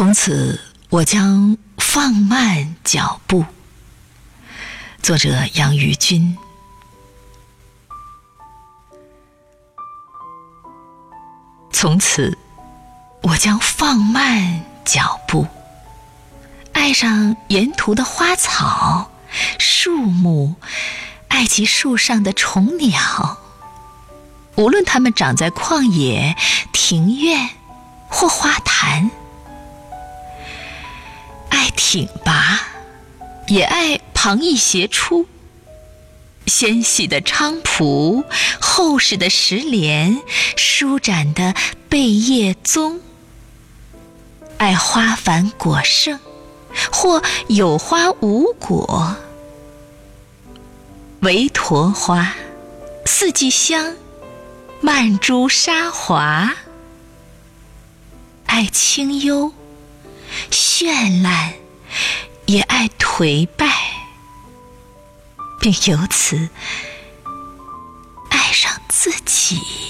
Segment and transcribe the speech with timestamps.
[0.00, 0.58] 从此，
[0.88, 3.44] 我将放慢脚步。
[5.02, 6.38] 作者：杨于君。
[11.70, 12.38] 从此，
[13.24, 15.46] 我将放慢脚步，
[16.72, 19.10] 爱上沿途的花草、
[19.58, 20.54] 树木，
[21.28, 23.36] 爱其树上的虫鸟。
[24.56, 26.34] 无论它们长在旷野、
[26.72, 27.50] 庭院
[28.08, 29.10] 或花坛，
[31.82, 32.60] 挺拔，
[33.48, 35.26] 也爱旁逸斜出。
[36.46, 38.22] 纤细的菖蒲，
[38.60, 40.20] 厚实的石莲，
[40.56, 41.54] 舒展的
[41.88, 43.00] 贝叶棕。
[44.58, 46.20] 爱花繁果盛，
[46.92, 49.16] 或有花无果。
[51.22, 52.34] 围陀花，
[53.06, 53.96] 四季香，
[54.82, 56.54] 曼珠沙华。
[58.44, 59.52] 爱清幽，
[60.50, 61.54] 绚烂，
[62.50, 64.00] 也爱颓败。
[65.60, 66.48] 并由此
[68.30, 69.89] 爱上自己。